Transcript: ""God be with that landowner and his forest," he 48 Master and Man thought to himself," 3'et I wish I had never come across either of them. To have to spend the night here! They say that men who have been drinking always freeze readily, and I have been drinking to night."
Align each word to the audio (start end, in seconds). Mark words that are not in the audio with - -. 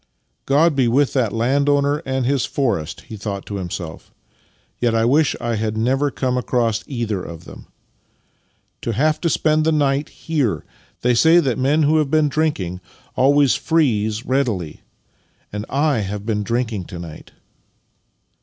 ""God 0.47 0.75
be 0.75 0.87
with 0.87 1.13
that 1.13 1.31
landowner 1.31 1.99
and 2.07 2.25
his 2.25 2.43
forest," 2.47 3.01
he 3.01 3.15
48 3.15 3.15
Master 3.15 3.17
and 3.17 3.19
Man 3.19 3.19
thought 3.37 3.45
to 3.45 3.55
himself," 3.57 4.11
3'et 4.81 4.93
I 4.95 5.05
wish 5.05 5.35
I 5.39 5.55
had 5.57 5.77
never 5.77 6.09
come 6.09 6.39
across 6.39 6.83
either 6.87 7.21
of 7.21 7.45
them. 7.45 7.67
To 8.81 8.93
have 8.93 9.21
to 9.21 9.29
spend 9.29 9.63
the 9.63 9.71
night 9.71 10.09
here! 10.09 10.65
They 11.01 11.13
say 11.13 11.37
that 11.41 11.59
men 11.59 11.83
who 11.83 11.97
have 11.97 12.09
been 12.09 12.29
drinking 12.29 12.81
always 13.15 13.53
freeze 13.53 14.25
readily, 14.25 14.81
and 15.53 15.67
I 15.69 15.99
have 15.99 16.25
been 16.25 16.41
drinking 16.41 16.85
to 16.85 16.97
night." 16.97 17.33